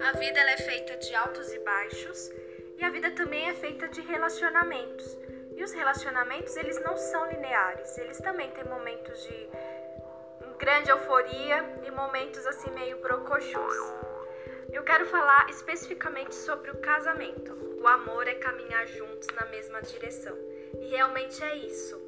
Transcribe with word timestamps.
A 0.00 0.12
vida 0.12 0.38
é 0.38 0.56
feita 0.58 0.96
de 0.96 1.12
altos 1.16 1.52
e 1.52 1.58
baixos 1.58 2.30
e 2.78 2.84
a 2.84 2.90
vida 2.90 3.10
também 3.10 3.48
é 3.48 3.54
feita 3.54 3.88
de 3.88 4.00
relacionamentos. 4.02 5.18
E 5.56 5.64
os 5.64 5.72
relacionamentos, 5.72 6.56
eles 6.56 6.80
não 6.84 6.96
são 6.96 7.28
lineares. 7.30 7.98
Eles 7.98 8.18
também 8.18 8.48
têm 8.52 8.64
momentos 8.64 9.24
de 9.24 9.48
grande 10.58 10.90
euforia 10.90 11.80
e 11.84 11.90
momentos 11.90 12.46
assim 12.46 12.70
meio 12.70 12.98
brocochôs. 12.98 13.76
Eu 14.72 14.84
quero 14.84 15.06
falar 15.06 15.50
especificamente 15.50 16.36
sobre 16.36 16.70
o 16.70 16.76
casamento. 16.76 17.52
O 17.82 17.88
amor 17.88 18.28
é 18.28 18.34
caminhar 18.34 18.86
juntos 18.86 19.26
na 19.34 19.46
mesma 19.46 19.82
direção. 19.82 20.38
E 20.80 20.90
realmente 20.90 21.42
é 21.42 21.56
isso. 21.56 22.00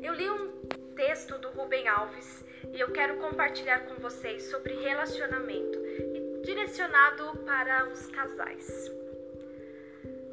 Eu 0.00 0.14
li 0.14 0.30
um 0.30 0.61
texto 0.94 1.38
do 1.38 1.50
Rubem 1.50 1.88
Alves 1.88 2.44
e 2.72 2.80
eu 2.80 2.92
quero 2.92 3.16
compartilhar 3.16 3.80
com 3.86 3.94
vocês 3.96 4.44
sobre 4.44 4.74
relacionamento 4.74 5.78
direcionado 6.42 7.36
para 7.46 7.86
os 7.86 8.06
casais. 8.08 8.90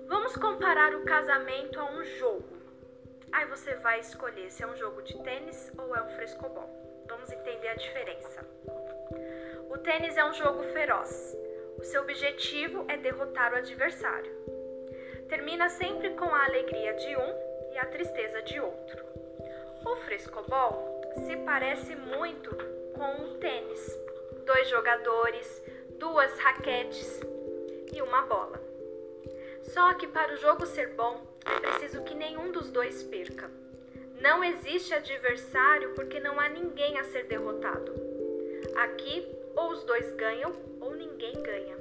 Vamos 0.07 0.35
comparar 0.35 0.95
o 0.95 1.05
casamento 1.05 1.79
a 1.79 1.91
um 1.91 2.03
jogo. 2.03 2.57
Aí 3.31 3.45
você 3.45 3.75
vai 3.75 3.99
escolher 3.99 4.51
se 4.51 4.63
é 4.63 4.67
um 4.67 4.75
jogo 4.75 5.01
de 5.03 5.21
tênis 5.21 5.71
ou 5.77 5.95
é 5.95 6.01
um 6.01 6.09
frescobol. 6.15 6.69
Vamos 7.07 7.31
entender 7.31 7.67
a 7.67 7.75
diferença. 7.75 8.45
O 9.69 9.77
tênis 9.77 10.17
é 10.17 10.25
um 10.25 10.33
jogo 10.33 10.63
feroz. 10.73 11.37
O 11.77 11.83
seu 11.83 12.01
objetivo 12.01 12.85
é 12.87 12.97
derrotar 12.97 13.53
o 13.53 13.57
adversário. 13.57 14.31
Termina 15.29 15.69
sempre 15.69 16.09
com 16.11 16.25
a 16.25 16.45
alegria 16.45 16.93
de 16.93 17.15
um 17.15 17.73
e 17.73 17.77
a 17.77 17.85
tristeza 17.85 18.41
de 18.41 18.59
outro. 18.59 19.05
O 19.85 19.95
frescobol 19.97 21.01
se 21.25 21.35
parece 21.37 21.95
muito 21.95 22.55
com 22.93 23.23
o 23.23 23.37
tênis. 23.37 23.97
Dois 24.45 24.67
jogadores, 24.69 25.63
duas 25.97 26.37
raquetes 26.39 27.21
e 27.93 28.01
uma 28.01 28.23
bola. 28.23 28.61
Só 29.63 29.93
que 29.93 30.07
para 30.07 30.33
o 30.33 30.37
jogo 30.37 30.65
ser 30.65 30.95
bom, 30.95 31.25
é 31.45 31.59
preciso 31.59 32.03
que 32.03 32.13
nenhum 32.13 32.51
dos 32.51 32.69
dois 32.69 33.03
perca. 33.03 33.49
Não 34.21 34.43
existe 34.43 34.93
adversário 34.93 35.93
porque 35.93 36.19
não 36.19 36.39
há 36.39 36.49
ninguém 36.49 36.97
a 36.99 37.03
ser 37.05 37.25
derrotado. 37.25 37.93
Aqui, 38.75 39.27
ou 39.55 39.71
os 39.71 39.83
dois 39.83 40.11
ganham 40.15 40.53
ou 40.79 40.93
ninguém 40.95 41.33
ganha. 41.41 41.77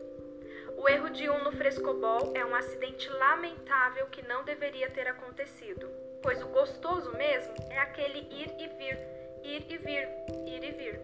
O 0.76 0.88
erro 0.88 1.10
de 1.10 1.28
um 1.28 1.42
no 1.42 1.50
frescobol 1.52 2.32
é 2.36 2.44
um 2.44 2.54
acidente 2.54 3.08
lamentável 3.10 4.06
que 4.06 4.26
não 4.26 4.44
deveria 4.44 4.88
ter 4.90 5.08
acontecido, 5.08 5.90
pois 6.28 6.42
o 6.42 6.48
gostoso 6.48 7.10
mesmo 7.16 7.54
é 7.70 7.78
aquele 7.78 8.18
ir 8.18 8.54
e 8.58 8.66
vir, 8.76 8.98
ir 9.42 9.64
e 9.66 9.78
vir, 9.78 10.08
ir 10.46 10.62
e 10.62 10.72
vir. 10.72 11.00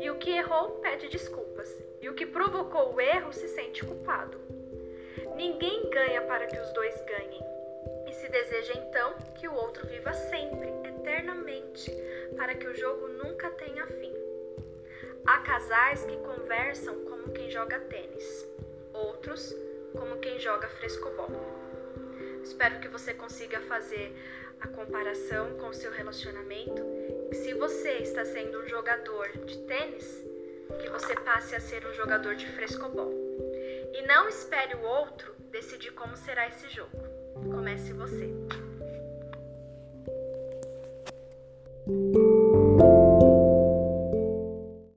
E 0.00 0.08
o 0.08 0.18
que 0.18 0.30
errou 0.30 0.78
pede 0.78 1.08
desculpas, 1.08 1.76
e 2.00 2.08
o 2.08 2.14
que 2.14 2.24
provocou 2.24 2.94
o 2.94 3.00
erro 3.00 3.32
se 3.32 3.48
sente 3.48 3.84
culpado. 3.84 4.38
Ninguém 5.34 5.90
ganha 5.90 6.22
para 6.22 6.46
que 6.46 6.56
os 6.60 6.72
dois 6.74 6.94
ganhem. 7.06 7.42
E 8.06 8.12
se 8.12 8.28
deseja 8.28 8.74
então 8.74 9.14
que 9.34 9.48
o 9.48 9.52
outro 9.52 9.84
viva 9.88 10.12
sempre, 10.12 10.68
eternamente, 10.90 11.90
para 12.36 12.54
que 12.54 12.68
o 12.68 12.76
jogo 12.76 13.08
nunca 13.08 13.50
tenha 13.50 13.84
fim. 13.84 14.14
Há 15.26 15.38
casais 15.40 16.04
que 16.04 16.16
conversam 16.18 16.94
como 17.06 17.32
quem 17.32 17.50
joga 17.50 17.80
tênis, 17.80 18.46
outros 18.94 19.52
como 19.98 20.18
quem 20.18 20.38
joga 20.38 20.68
frescobol. 20.68 21.65
Espero 22.46 22.78
que 22.78 22.86
você 22.86 23.12
consiga 23.12 23.60
fazer 23.62 24.14
a 24.60 24.68
comparação 24.68 25.58
com 25.58 25.66
o 25.66 25.74
seu 25.74 25.90
relacionamento. 25.90 26.80
Se 27.32 27.52
você 27.54 27.98
está 27.98 28.24
sendo 28.24 28.60
um 28.60 28.68
jogador 28.68 29.28
de 29.44 29.58
tênis, 29.66 30.24
que 30.80 30.88
você 30.88 31.16
passe 31.16 31.56
a 31.56 31.60
ser 31.60 31.84
um 31.84 31.92
jogador 31.92 32.36
de 32.36 32.46
frescobol. 32.46 33.12
E 33.92 34.02
não 34.06 34.28
espere 34.28 34.76
o 34.76 34.82
outro 34.82 35.34
decidir 35.50 35.90
como 35.90 36.16
será 36.16 36.46
esse 36.46 36.68
jogo. 36.68 36.96
Comece 37.52 37.92
você. 37.92 38.32